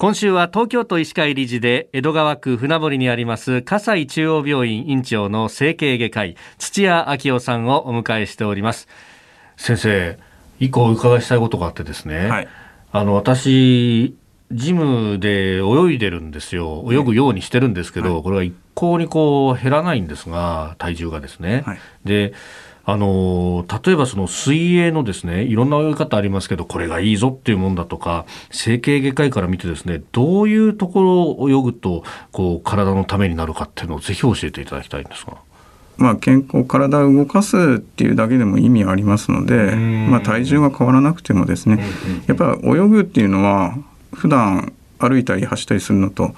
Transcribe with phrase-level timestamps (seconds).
[0.00, 8.88] 今週は東京都医師会理事で江戸川区船堀にあります葛西中央病院院長の整形外科医土屋昭夫さんをお迎えしております。
[9.58, 10.18] 先生
[10.58, 12.48] 一個お伺いしたいことがあってですね、はい、
[12.92, 14.16] あの私
[14.50, 16.82] ジムで泳いでるんですよ。
[16.90, 22.32] 泳ぐようにしてるんですけど、はい、これは一向にこう減らないんですが体重がですね、はい、で
[22.84, 35.36] あの例えばその水泳のですねいろんな泳ぎ方ありますけどこれがいいぞっていうもんだとか整形外科医から見てですねどういうところを泳ぐとこう体のためになるかっていうのをぜひ教えていただきたいんですが。
[35.96, 41.84] まあ、健康体を動かすっていうだけでも意味ありますので、まあ、体重が変わらなくてもですね、
[42.26, 43.76] やっぱり泳ぐっていうのは
[44.14, 46.34] 普段歩いたり走ったりするのと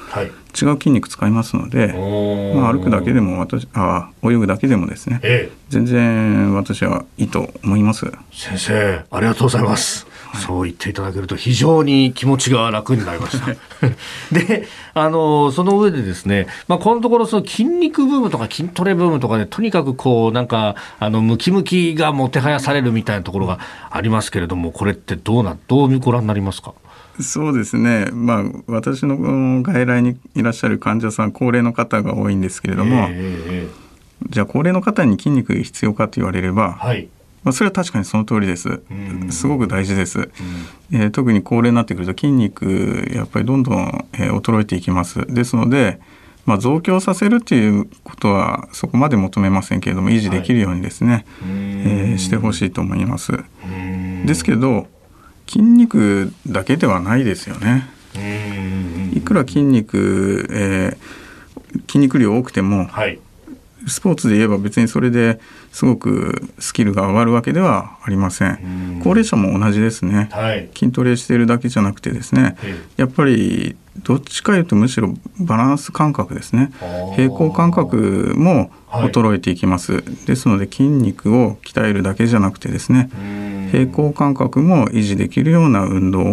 [0.55, 8.07] 違う筋肉使いますので、はい、まあ、歩くだけでも私あ泳ぐだけでもですね、ええ、全然私はいいと思います。
[8.33, 13.47] 先生ありがとうございます、はい、そう言っていただけると非常に気持ちが楽になりました。
[14.33, 23.59] であのその上でですね、まあ、このところその筋肉ブームとか筋トレブームとかで、とにかくこうなんかあのムキムキがもてはやされるみたいなところが
[23.91, 26.75] ありますけれどもこれってどうなどうご覧になりますか？
[27.21, 37.09] そうですね、まあ、私の外来にいらっしゃる患者さん高齢の方が多いんですけれども、えー、じゃあ高齢の方に筋肉が必要かと言われれば、はい、
[37.45, 38.81] まあ、それは確かにその通りです。
[39.31, 40.31] すごく大事です。
[40.93, 45.27] えー、特に高齢になってくると筋肉やっぱりどんどん、えー、衰えていきます。
[45.27, 46.01] ですので、
[46.47, 53.33] まあ、増強させるっていうことはそこまで求めませんけれども維持できるようにですね、はい、えー、してほしいと思います。
[54.25, 54.87] ですけど
[55.47, 57.89] 筋肉だけではないですよね。
[59.15, 63.19] いくら筋肉、えー、筋肉量多くても、はい、
[63.87, 65.41] スポーツで言えば別にそれで
[65.73, 69.01] すごくスキルが上がるわけではありません。
[69.03, 72.57] 高齢者も同じですね、はい、筋トレしているだけじゃなくてですね、
[72.97, 76.73] やっぱりどっちかいうとむしろバランス感覚ですね。
[77.15, 83.11] 平行感覚も衰えていきます、はい、ですので筋肉を鍛えるだけじゃなくてですね
[83.71, 86.25] 平行感覚も維持できるような運動を、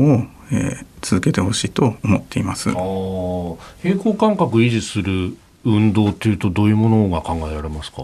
[0.52, 2.70] えー、続けてほしいと思っています。
[2.72, 8.04] 平行感覚維持する運動っていうとどういうものが考えられますか？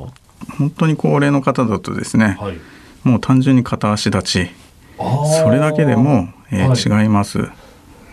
[0.57, 2.59] 本当に高齢の方だとですね、はい、
[3.03, 4.51] もう単純に片足立ち
[4.97, 7.39] それだけでも、えーはい、違います。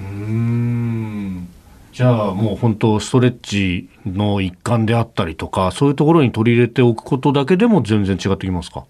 [0.01, 1.49] うん。
[1.93, 8.85] じゃあもう本当ストレッチの一環であったりとかそういうところに取り入れておくことだけでも全然違ってきますか？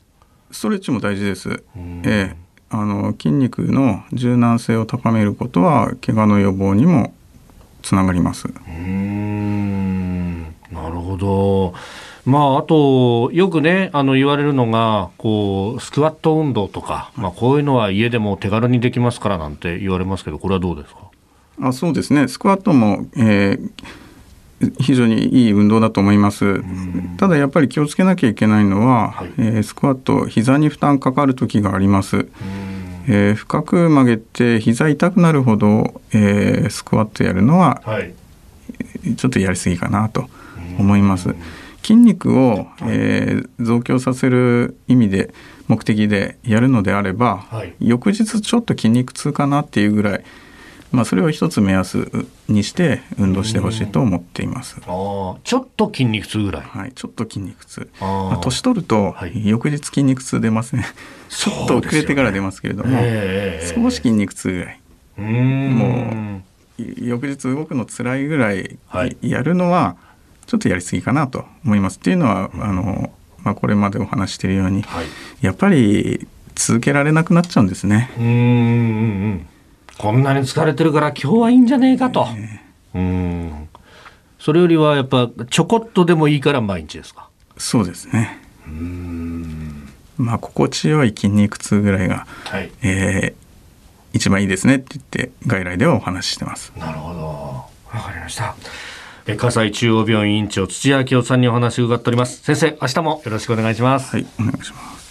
[0.53, 1.65] ストレッチも大事です。
[2.05, 2.37] ええ
[2.75, 7.13] あの筋肉の柔軟性を高めることは怪我の予防にも
[7.83, 8.49] つながります。
[8.49, 9.12] うん
[11.23, 11.75] ど。
[12.25, 21.01] まあ、あと、よくね、あの、言われるのが、こう、スクワット運動とか、まあ、こういうのは家でも手軽にできますからなんて言われますけど、これはどうですか？
[21.61, 22.29] あそうですね。
[22.29, 26.63] スクワットも、えー、非常にいい運動だと思います。
[27.19, 32.29] ただやっぱり気をつけなきゃいけないのは、はい、えー、スクワット膝に負担かかる時があります。
[33.09, 38.15] えー、深く曲げて膝痛くなるほど、えー、スクワットやるのは、はい、
[39.17, 40.31] ちょっとやりすぎかなと
[40.83, 41.35] 思います。
[41.83, 45.35] 筋肉を、えー、増強させる意味で
[45.67, 50.25] 目的でやるのであれば、はい、翌日ちょっと筋肉痛かなっていうぐらい
[50.93, 52.07] まあ、それを一つ目安
[52.49, 54.77] にして運動してほしいと思っています。
[54.87, 56.63] あちょっと筋肉痛ぐらい。
[56.63, 57.89] はい、ちょっと筋肉痛。
[57.99, 60.85] まあ、年取ると翌日筋肉痛出ますね。
[61.31, 62.99] ちょっと遅れてから出ますけれども、
[63.75, 64.81] 少し筋肉痛ぐらい。
[65.19, 66.43] も
[66.79, 68.79] う翌日動くの辛いぐらい
[69.23, 69.97] やるのは
[70.47, 71.99] ちょっとやりすぎかなと思います。
[71.99, 75.07] っていうのはあの、まあ、これまでお話しているように、はい、
[75.41, 78.11] やっぱり続けられなくなっちゃうんですね。
[78.19, 78.35] うんうんう
[79.35, 79.47] ん
[79.99, 82.27] こんなに疲れてるから今日はいいんじゃねえかと。
[82.95, 83.69] うん。
[84.39, 87.29] それよりはやっぱちょこっとでもいいから毎日ですか？
[87.59, 88.41] そうですね。
[88.67, 89.89] うん。
[90.17, 96.73] まあ心地よい筋肉痛ぐらいが、はい、えー、一番いいですねって言って外来ではお話ししてます。
[96.77, 97.21] なるほど。
[97.97, 98.57] わかりました。
[99.27, 102.43] え葛西中央病院院長土屋明夫さんにお話を伺っております。
[102.43, 104.17] 先生、明日もよろしくお願いします。
[104.17, 105.02] はい、お願いします。